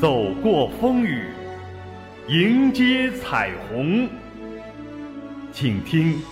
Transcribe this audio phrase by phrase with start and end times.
[0.00, 1.26] 走过风雨，
[2.26, 4.08] 迎接彩虹。
[5.52, 6.22] 请听，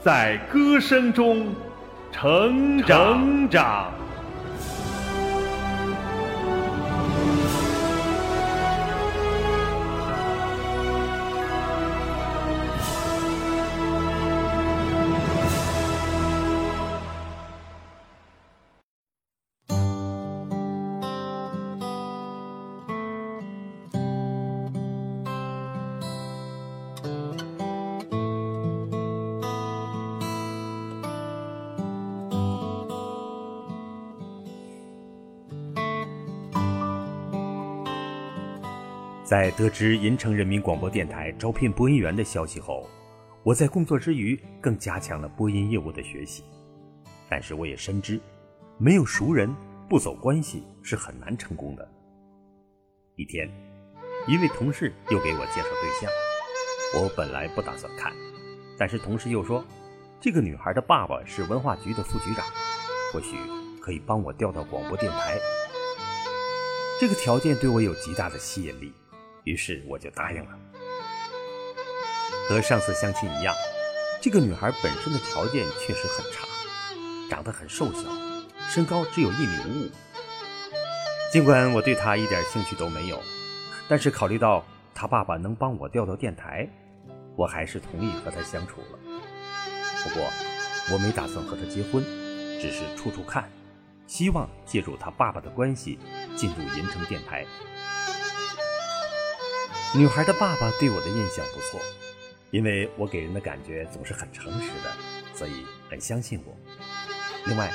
[0.00, 1.48] 在歌声中
[2.12, 2.80] 成
[3.50, 3.92] 长。
[39.28, 42.88] 在得知银城人民广播电台招聘播音员的消息后，
[43.42, 46.42] 我在工作之余更加强了播音业务的学习。
[47.28, 48.18] 但是我也深知，
[48.78, 49.54] 没有熟人
[49.86, 51.86] 不走关系是很难成功的。
[53.16, 53.46] 一天，
[54.26, 56.10] 一位同事又给我介绍对象，
[57.02, 58.10] 我本来不打算看，
[58.78, 59.62] 但是同事又说，
[60.22, 62.46] 这个女孩的爸爸是文化局的副局长，
[63.12, 63.36] 或许
[63.78, 65.38] 可以帮我调到广播电台。
[66.98, 68.90] 这个条件对我有极大的吸引力。
[69.44, 70.58] 于是我就答应了。
[72.48, 73.54] 和上次相亲一样，
[74.20, 76.46] 这个女孩本身的条件确实很差，
[77.28, 78.08] 长得很瘦小，
[78.70, 79.90] 身高只有一米五五。
[81.30, 83.20] 尽管我对她一点兴趣都没有，
[83.86, 84.64] 但是考虑到
[84.94, 86.66] 她爸爸能帮我调到电台，
[87.36, 88.98] 我还是同意和她相处了。
[90.04, 90.24] 不过
[90.90, 92.02] 我没打算和她结婚，
[92.62, 93.46] 只是处处看，
[94.06, 95.98] 希望借助她爸爸的关系
[96.34, 97.44] 进入银城电台。
[99.94, 101.80] 女孩的爸爸对我的印象不错，
[102.50, 104.92] 因为我给人的感觉总是很诚实的，
[105.34, 106.54] 所以很相信我。
[107.46, 107.72] 另外，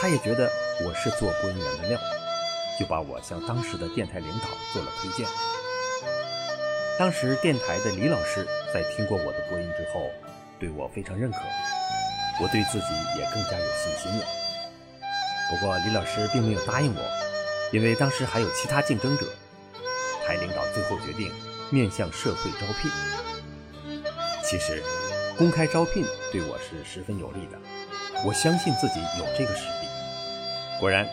[0.00, 0.50] 他也觉得
[0.84, 2.00] 我是做播音员的料，
[2.78, 5.26] 就把我向当时的电台领导做了推荐。
[6.98, 10.10] 当时电台的李老师在听过我的播音之后，
[10.58, 11.38] 对我非常认可，
[12.42, 12.86] 我对自己
[13.16, 14.26] 也更加有信心了。
[15.50, 17.00] 不过李老师并没有答应我，
[17.72, 19.24] 因为当时还有其他竞争者。
[20.26, 21.30] 台领导最后决定
[21.70, 22.90] 面向社会招聘。
[24.42, 24.82] 其实，
[25.36, 27.58] 公开招聘对我是十分有利的，
[28.24, 29.88] 我相信自己有这个实力。
[30.78, 31.08] 果然，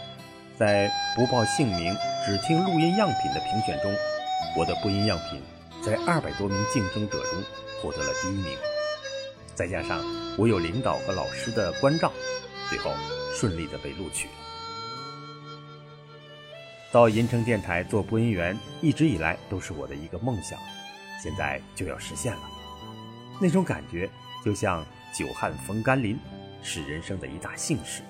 [0.58, 1.96] 在不报姓名、
[2.26, 3.92] 只听录音样品的评选中，
[4.58, 5.42] 我的播音样品
[5.84, 7.44] 在二百多名竞争者中
[7.82, 8.58] 获得了第一名。
[9.56, 10.04] 再加上
[10.38, 12.12] 我有领导和老师的关照，
[12.70, 12.92] 最后
[13.34, 14.28] 顺利的被录取。
[16.92, 20.60] 到银城电台做播音员，一直以来都是我的一个梦想，
[21.24, 22.42] 现在就要实现了。
[23.40, 24.10] 那种感觉
[24.44, 24.86] 就像
[25.18, 26.20] 久旱逢甘霖，
[26.62, 28.02] 是人生的一大幸事。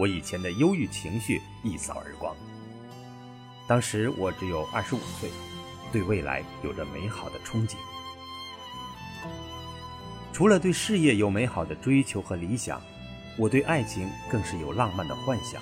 [0.00, 2.34] 我以前的忧郁情绪一扫而光。
[3.66, 5.28] 当时我只有二十五岁，
[5.92, 7.76] 对未来有着美好的憧憬。
[10.32, 12.80] 除了对事业有美好的追求和理想，
[13.36, 15.60] 我对爱情更是有浪漫的幻想。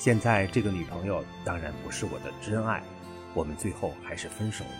[0.00, 2.82] 现在这个女朋友当然不是我的真爱，
[3.34, 4.70] 我们最后还是分手了。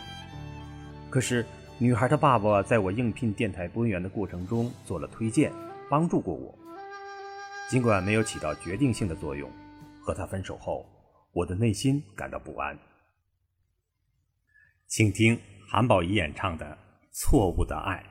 [1.11, 1.45] 可是
[1.77, 5.53] 女孩的爸爸在我应聘电台播音员的过程中做了推荐，
[5.91, 6.59] 帮助过我。
[7.69, 9.51] 尽管没有起到决定性的作用，
[10.01, 10.87] 和他分手后，
[11.33, 12.75] 我的内心感到不安。
[14.87, 15.39] 请听
[15.69, 16.65] 韩宝仪演唱的
[17.13, 18.03] 《错误的爱》。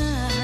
[0.00, 0.39] time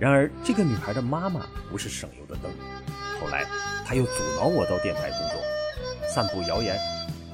[0.00, 2.50] 然而，这个女孩的妈妈不是省油的灯。
[3.20, 3.44] 后来，
[3.86, 5.38] 她又阻挠我到电台工作，
[6.08, 6.74] 散布谣言，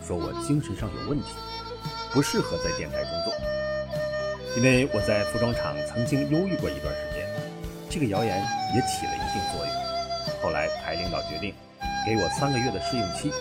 [0.05, 1.27] 说我精神上有问题，
[2.11, 3.33] 不适合在电台工作。
[4.57, 7.25] 因为我在服装厂曾经忧郁过一段时间，
[7.89, 8.37] 这个谣言
[8.75, 9.73] 也起了一定作用。
[10.43, 11.55] 后来，台领导决定
[12.05, 13.33] 给我三个月的试用期，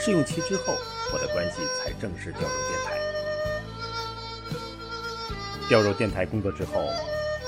[0.00, 0.74] 试用期之后，
[1.12, 2.96] 我的关系才正式调入电台。
[5.68, 6.88] 调入电台工作之后。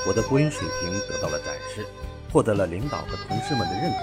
[0.07, 1.87] 我的播音水平得到了展示，
[2.33, 3.99] 获得了领导和同事们的认可，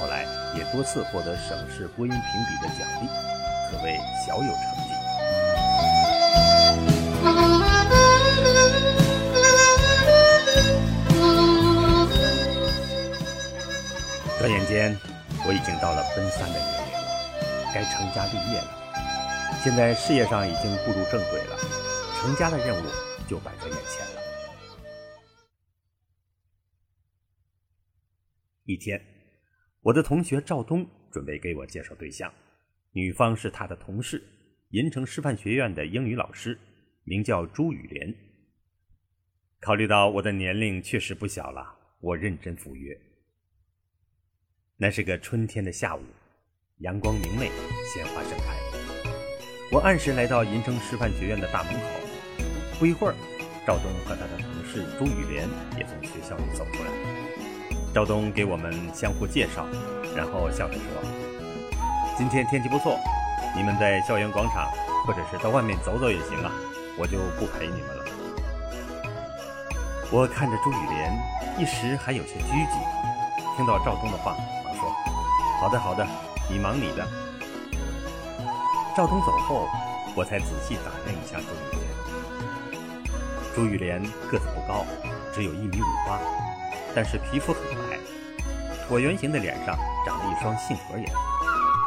[0.00, 0.24] 后来
[0.56, 3.06] 也多次获得省市播音评比的奖励，
[3.70, 4.90] 可谓小有成绩。
[14.38, 14.98] 转眼间，
[15.46, 16.98] 我已经到了奔三的年龄了，
[17.72, 18.68] 该成家立业了。
[19.62, 21.56] 现在事业上已经步入正轨了，
[22.20, 22.86] 成家的任务
[23.28, 24.11] 就摆在眼前。
[28.64, 29.00] 一天，
[29.80, 32.32] 我的同学赵东准备给我介绍对象，
[32.92, 34.22] 女方是他的同事，
[34.70, 36.56] 银城师范学院的英语老师，
[37.02, 38.14] 名叫朱雨莲。
[39.60, 42.96] 考虑到我的年龄确实不小了，我认真赴约。
[44.76, 46.02] 那是个春天的下午，
[46.78, 47.50] 阳光明媚，
[47.92, 48.56] 鲜花盛开。
[49.72, 53.14] 我按时来到银城师范学院的大门口，不一会儿，
[53.66, 57.31] 赵东和他的同事朱雨莲也从学校里走出来。
[57.94, 59.66] 赵东给我们相互介绍，
[60.16, 60.82] 然后笑着说
[62.16, 62.98] ：“今天天气不错，
[63.54, 64.66] 你们在校园广场
[65.06, 66.50] 或者是到外面走走也行啊，
[66.98, 68.04] 我就不陪你们了。”
[70.10, 71.12] 我看着朱雨莲，
[71.58, 72.80] 一时还有些拘谨。
[73.58, 74.34] 听到赵东的话，
[74.64, 74.90] 忙说
[75.60, 76.06] ：“好的，好的，
[76.50, 77.06] 你忙你的。”
[78.96, 79.68] 赵东走后，
[80.14, 81.82] 我才仔细打量一下朱雨莲。
[83.54, 84.86] 朱雨莲个子不高，
[85.30, 86.18] 只有一米五八。
[86.94, 87.98] 但是皮肤很白，
[88.88, 91.06] 椭圆形的脸上长了一双杏核眼，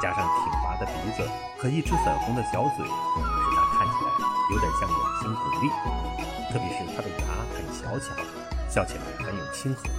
[0.01, 2.91] 加上挺拔的鼻子和一只粉红的小嘴，使
[3.55, 4.09] 他看起来
[4.51, 5.69] 有点像眼睛狐狸。
[6.51, 8.15] 特别是他的牙很小巧，
[8.69, 9.89] 笑起来很有亲和力。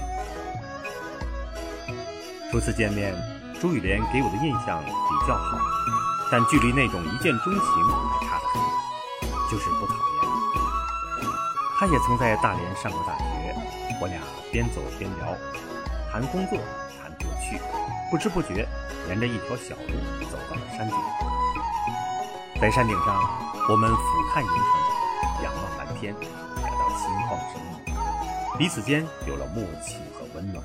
[2.50, 3.14] 初次见面，
[3.60, 5.58] 朱雨莲给我的印象比较好，
[6.32, 8.70] 但距离那种一见钟情还差得很远，
[9.50, 10.00] 就是不讨厌。
[11.78, 13.45] 她也曾在大连上过大学，
[14.00, 14.20] 我俩。
[14.52, 15.36] 边走边聊，
[16.10, 16.56] 谈工作，
[16.96, 17.60] 谈过去，
[18.10, 18.66] 不知不觉，
[19.06, 19.92] 沿着一条小路
[20.30, 20.96] 走到了山顶。
[22.58, 23.20] 在山顶上，
[23.68, 24.00] 我们俯
[24.32, 30.64] 瞰银城，仰望蓝天，感到心旷神怡，彼此间有了默契和温暖。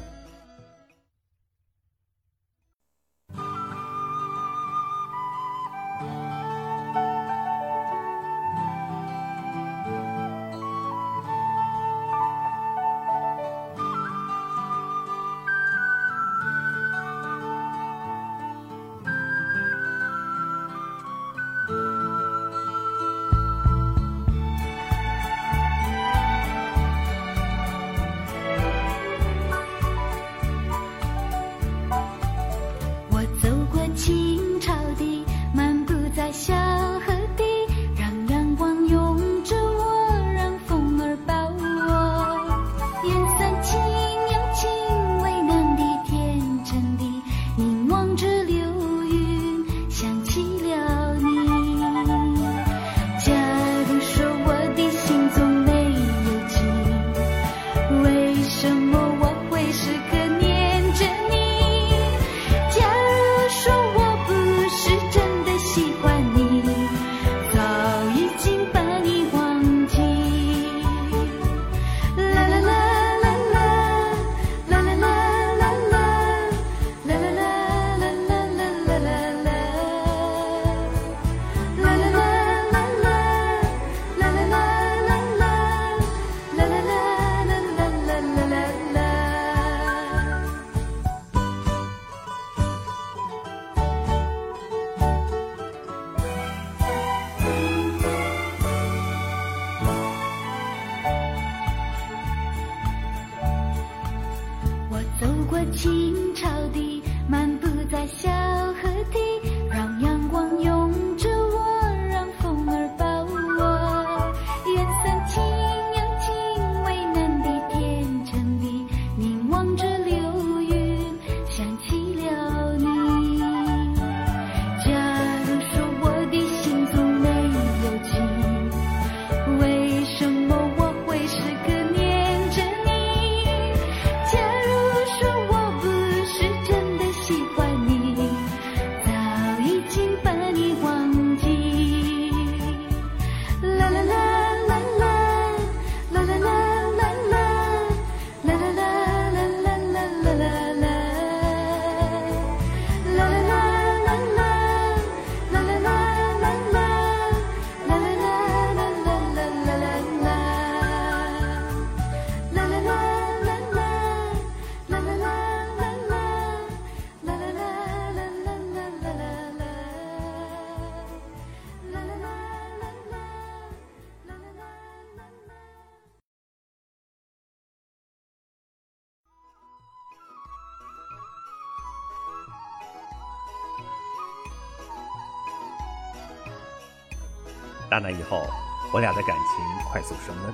[187.92, 188.48] 大那以后，
[188.94, 190.54] 我俩的感情快速升温。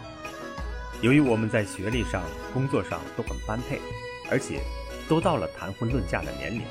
[1.01, 3.79] 由于我们在学历上、工作上都很般配，
[4.31, 4.59] 而且
[5.07, 6.63] 都到了谈婚论嫁的年龄，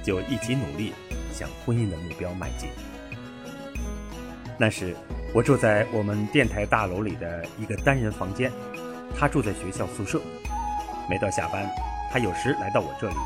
[0.00, 0.92] 就一起努力
[1.32, 2.70] 向婚姻的目标迈进。
[4.56, 4.94] 那时，
[5.34, 8.52] 我住在我们电台大楼里的一个单人房间，
[9.18, 10.20] 他住在学校宿舍。
[11.08, 11.68] 每到下班，
[12.12, 13.16] 他有时来到我这里，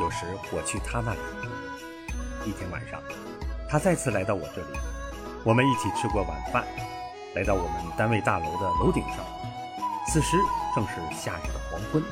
[0.00, 1.20] 有时我去他那里。
[2.46, 3.02] 一天晚上，
[3.68, 4.78] 他再次来到我这里，
[5.44, 6.64] 我们一起吃过晚饭，
[7.34, 9.16] 来到我们单位大楼的楼顶上。
[10.06, 10.36] 此时
[10.72, 12.02] 正是夏日的黄昏，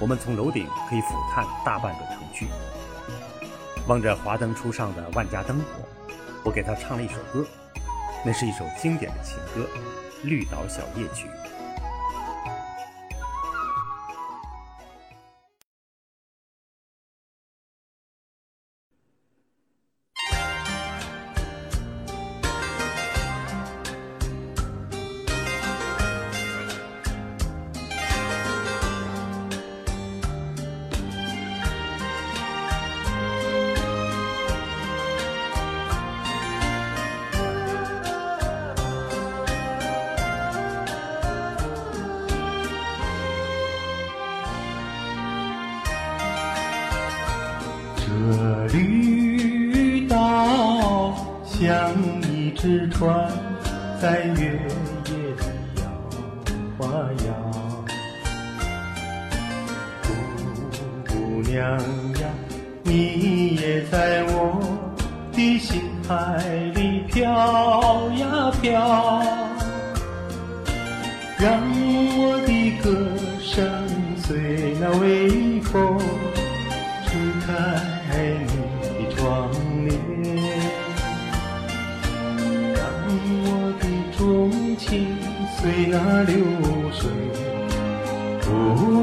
[0.00, 2.48] 我们从楼顶可以俯瞰大半个城区。
[3.86, 5.86] 望着华灯初上的万家灯火，
[6.42, 7.46] 我给他唱了一首歌，
[8.24, 9.68] 那是一首经典的情歌
[10.26, 11.28] 《绿岛小夜曲》。
[48.72, 51.14] 绿岛
[51.44, 53.30] 像一只船，
[54.00, 54.58] 在月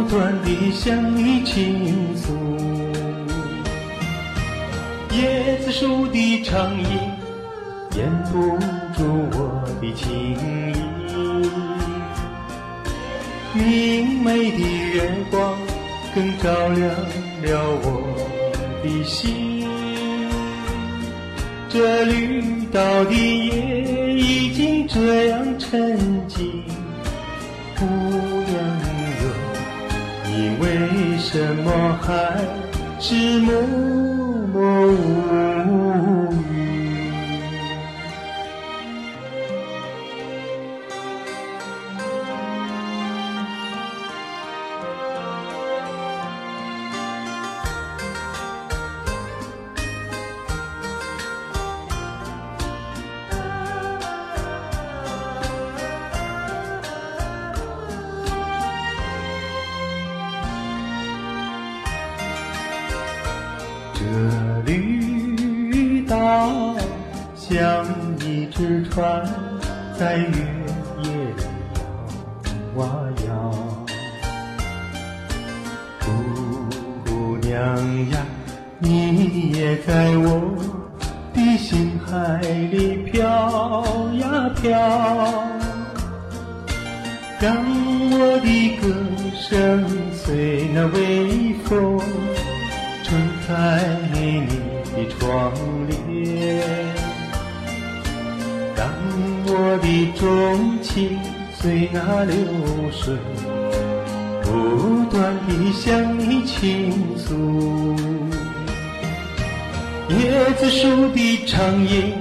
[0.09, 2.33] 断地向你倾诉。
[5.11, 6.85] 椰子树的长影
[7.95, 8.57] 掩不
[8.97, 10.73] 住我的情意，
[13.53, 14.59] 明媚的
[14.93, 15.57] 月光
[16.15, 16.89] 更照亮
[17.43, 17.47] 了
[17.83, 17.85] 我。
[18.81, 19.67] 的心，
[21.67, 25.99] 这绿岛的夜已经这样沉
[26.29, 26.63] 静。
[27.77, 28.57] 姑娘，
[30.59, 32.37] 为什么还
[32.99, 33.61] 是默
[34.51, 35.88] 默无闻？
[68.59, 69.25] 一只船，
[69.97, 70.25] 在月
[71.03, 71.43] 夜里
[72.75, 73.29] 摇啊摇。
[77.05, 77.55] 姑娘
[78.09, 78.13] 呀，
[78.79, 80.53] 你也在我
[81.33, 83.23] 的心海里飘
[84.15, 84.69] 呀飘，
[87.39, 87.55] 让
[88.11, 88.83] 我的歌
[89.39, 91.97] 声随那微风。
[93.05, 93.49] 吹开
[94.13, 94.45] 你
[94.93, 95.51] 的窗
[95.87, 95.97] 帘，
[99.71, 101.19] 我的钟情
[101.53, 102.35] 随那流
[102.91, 103.15] 水，
[104.41, 107.95] 不断地向你倾诉。
[110.09, 112.13] 椰子树的长影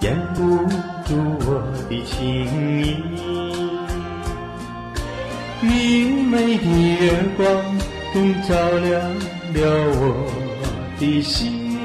[0.00, 0.66] 掩不
[1.04, 1.14] 住
[1.46, 2.44] 我的情
[2.82, 2.96] 意，
[5.60, 6.66] 明媚的
[6.98, 7.46] 月光
[8.12, 9.00] 更照亮。
[9.54, 9.60] 了
[10.00, 10.26] 我
[10.98, 11.78] 的心，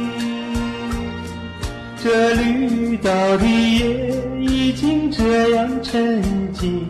[2.01, 4.11] 这绿岛的夜
[4.41, 6.21] 已经这样沉
[6.53, 6.87] 静。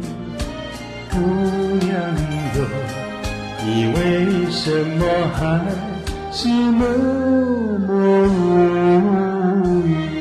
[1.11, 1.17] 姑
[1.85, 1.91] 娘
[2.55, 2.59] 哟，
[3.65, 3.97] 你为
[4.51, 5.01] 什么
[5.33, 5.39] 还
[6.31, 6.87] 是默
[7.87, 7.87] 默
[8.27, 10.18] 无语？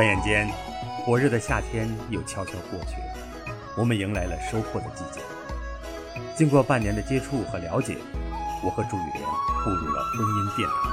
[0.00, 0.50] 转眼间，
[1.04, 5.20] 火热的夏天又悄悄过去了，我们迎来了收获的季节。
[6.34, 7.98] 经过半年的接触和了解，
[8.64, 9.22] 我和朱雨莲
[9.62, 10.90] 步入了婚姻殿堂。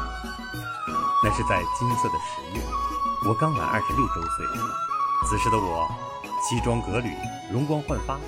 [1.24, 2.62] 那是在金色的十月，
[3.26, 4.46] 我刚满二十六周岁。
[5.30, 5.88] 此时的我，
[6.44, 7.16] 西装革履，
[7.50, 8.20] 容光焕发。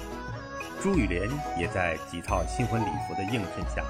[0.82, 3.84] 朱雨莲也在几套新婚礼服的映衬下，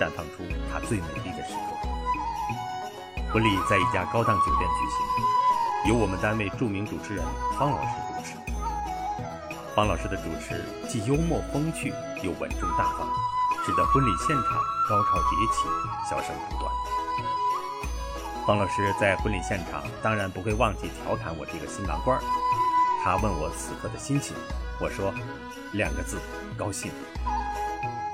[0.00, 0.42] 绽放出
[0.72, 1.88] 她最美丽的时刻。
[3.32, 5.24] 婚礼在一家高档酒店举行，
[5.86, 7.22] 由我们单位著名主持人
[7.58, 8.34] 方老师主持。
[9.74, 11.92] 方老师的主持既幽默风趣，
[12.22, 13.06] 又稳重大方，
[13.66, 14.44] 使得婚礼现场
[14.88, 15.68] 高潮迭起，
[16.08, 16.72] 笑声不断。
[18.46, 22.22] 方老师在婚礼现场当然不会忘记调侃我这个新郎官儿
[23.02, 24.34] 他问我此刻的心情，
[24.80, 25.12] 我说
[25.72, 26.18] 两个字：
[26.56, 26.90] 高兴。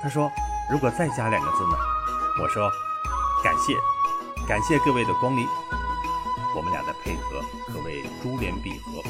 [0.03, 0.29] 他说
[0.69, 1.77] 如果再加两个字呢？
[2.41, 2.69] 我说
[3.41, 3.77] 感谢，
[4.45, 5.47] 感谢各位的光临。
[6.53, 9.01] 我们俩的配合可谓珠联璧合。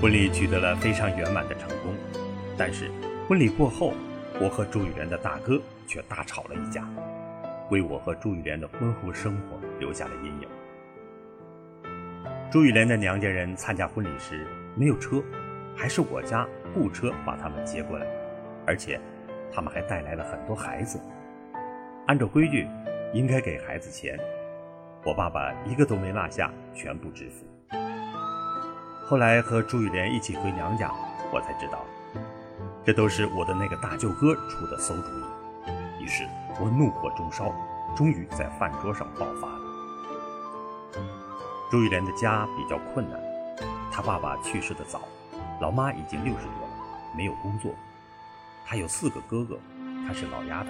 [0.00, 1.94] 婚礼取得了非常圆满的成功，
[2.56, 2.90] 但是
[3.28, 3.92] 婚礼过后，
[4.40, 6.88] 我和朱雨莲的大哥却大吵了一架，
[7.70, 10.48] 为我和朱雨莲的婚后生活留下了阴影。
[12.50, 14.46] 朱雨莲的娘家人参加婚礼时
[14.78, 15.22] 没有车，
[15.74, 18.06] 还是我家雇车把他们接过来，
[18.66, 19.00] 而且
[19.50, 21.00] 他们还带来了很多孩子。
[22.06, 22.68] 按照规矩，
[23.14, 24.20] 应该给孩子钱，
[25.02, 27.46] 我爸爸一个都没落下，全部支付。
[29.06, 30.92] 后来和朱雨莲一起回娘家，
[31.32, 31.78] 我才知道，
[32.84, 36.04] 这都是我的那个大舅哥出的馊主意。
[36.04, 36.24] 于是
[36.60, 37.50] 我怒火中烧，
[37.96, 39.60] 终于在饭桌上爆发了。
[41.70, 43.18] 朱雨莲的家比较困难，
[43.96, 45.08] 他爸爸去世的早，
[45.58, 46.68] 老妈已经六十多了，
[47.16, 47.74] 没有工作。
[48.66, 49.58] 他有四个哥哥，
[50.06, 50.68] 他是老丫头，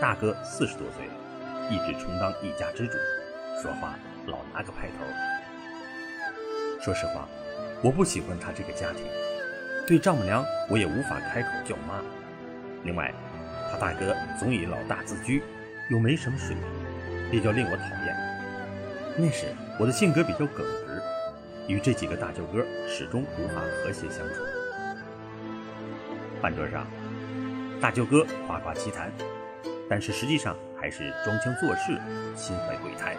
[0.00, 1.12] 大哥四十多岁了，
[1.70, 2.94] 一直充当一家之主，
[3.62, 3.94] 说话
[4.26, 5.04] 老拿个派头。
[6.82, 7.28] 说实话。
[7.84, 9.06] 我不喜欢他这个家庭，
[9.86, 12.02] 对丈母娘我也无法开口叫妈。
[12.82, 13.14] 另外，
[13.70, 15.40] 他大哥总以老大自居，
[15.88, 19.16] 又没什么水平，比较令我讨厌。
[19.16, 19.46] 那时
[19.78, 20.99] 我的性格比较耿直，
[21.70, 24.42] 与这几个大舅哥始终无法和谐相处。
[26.42, 26.84] 饭桌上，
[27.80, 29.12] 大舅哥夸夸其谈，
[29.88, 31.96] 但是实际上还是装腔作势，
[32.34, 33.16] 心怀鬼胎。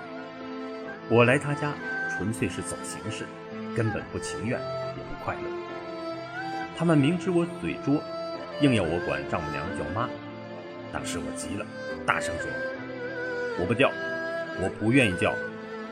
[1.09, 1.71] 我来他家
[2.09, 3.25] 纯粹是走形式。
[3.73, 5.41] 根本不情愿，也不快乐。
[6.77, 8.03] 他们明知我嘴拙，
[8.59, 10.09] 硬要我管丈母娘叫妈。
[10.91, 11.65] 当时我急了，
[12.05, 12.49] 大声说
[13.57, 13.89] ：“我不叫，
[14.59, 15.33] 我不愿意叫，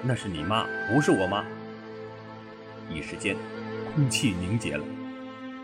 [0.04, 1.45] 那是你妈，不是我妈。”
[2.89, 3.36] 一时间，
[3.93, 4.84] 空气凝结了。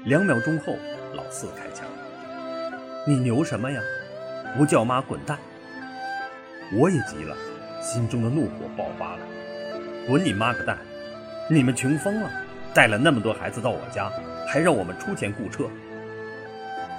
[0.05, 0.75] 两秒钟后，
[1.13, 1.85] 老四开枪
[3.07, 3.81] ：“你牛什么呀？
[4.57, 5.37] 不叫妈，滚蛋！”
[6.73, 7.35] 我也急了，
[7.81, 9.19] 心中的怒火爆发了
[10.07, 10.77] ：“滚你妈个蛋！”
[11.49, 12.31] 你们穷疯了，
[12.73, 14.11] 带了那么多孩子到我家，
[14.47, 15.69] 还让我们出钱雇车。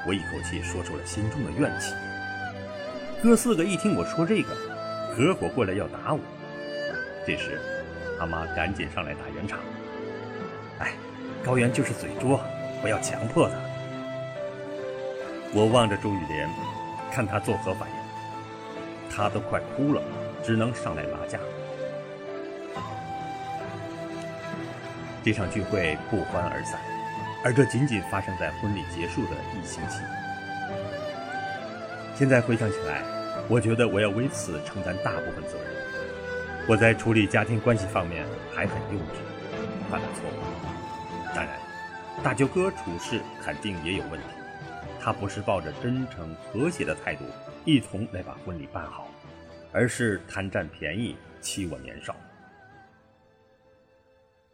[0.07, 1.93] 我一口气说出了心中的怨气。
[3.23, 4.55] 哥四个一听我说这个，
[5.15, 6.21] 合伙过来要打我。
[7.27, 7.61] 这时，
[8.19, 9.59] 他妈赶紧上来打圆场。
[10.79, 10.93] 哎，
[11.45, 12.41] 高原就是嘴拙，
[12.83, 13.55] 不要强迫他。
[15.55, 16.49] 我望着朱雨莲，
[17.11, 17.97] 看他作何反应。
[19.09, 20.03] 他都快哭了，
[20.45, 21.39] 只能上来拉架。
[25.25, 26.79] 这场聚会不欢而散，
[27.43, 29.99] 而这仅仅发生在婚礼结束的一星期。
[32.15, 33.03] 现在回想起来，
[33.49, 35.75] 我觉得我要为此承担大部分责任。
[36.69, 39.19] 我在处理家庭关系方面还很幼稚，
[39.91, 41.35] 犯了错误。
[41.35, 41.59] 当然，
[42.23, 44.27] 大舅哥处事肯定也有问题，
[45.01, 47.25] 他不是抱着真诚和谐的态度
[47.65, 49.11] 一同来把婚礼办好，
[49.73, 52.17] 而是贪占便宜，欺我年少。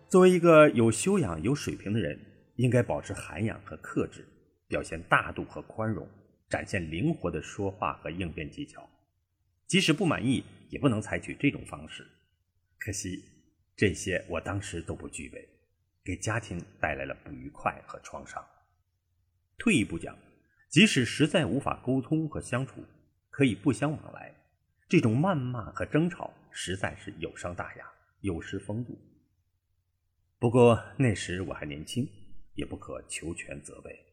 [0.09, 2.19] 作为一个有修养、有水平的人，
[2.57, 4.27] 应该保持涵养和克制，
[4.69, 6.07] 表现大度和宽容，
[6.51, 8.87] 展现灵活的说话和应变技巧。
[9.67, 12.07] 即使不满意，也不能采取这种方式。
[12.79, 13.25] 可惜，
[13.75, 15.49] 这些我当时都不具备，
[16.05, 18.45] 给家庭带来了不愉快和创伤。
[19.59, 20.17] 退一步讲，
[20.69, 22.85] 即使实在无法沟通和相处，
[23.31, 24.35] 可以不相往来，
[24.89, 28.99] 这种谩骂和争吵实在是有伤大雅，有失风度。
[30.39, 32.09] 不过那时我还年轻，
[32.55, 34.05] 也不可求全责备。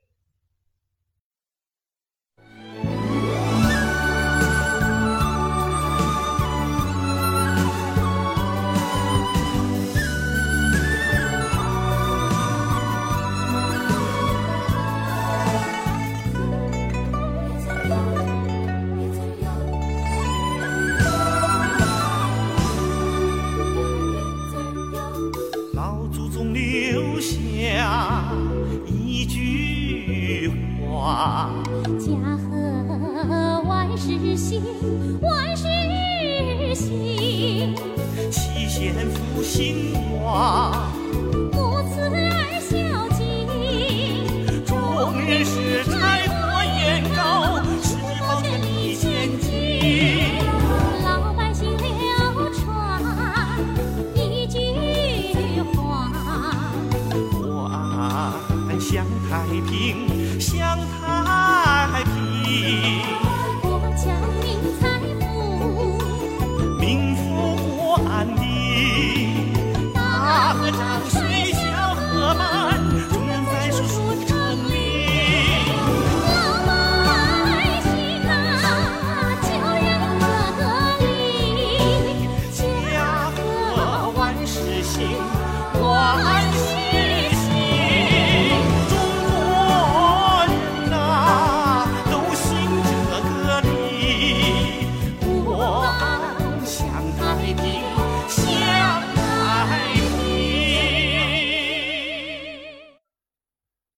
[58.80, 64.29] 享太平享太平。